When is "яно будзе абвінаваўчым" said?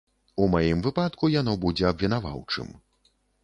1.35-2.77